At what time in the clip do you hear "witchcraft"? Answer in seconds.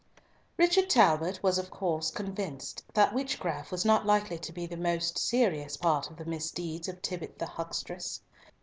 3.13-3.71